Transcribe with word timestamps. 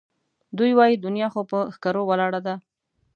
دوی 0.57 0.71
وایي 0.77 0.95
دنیا 1.05 1.27
خو 1.33 1.41
پهٔ 1.49 1.59
ښکرو 1.75 2.01
ولاړه 2.09 2.39
ده 2.45 2.55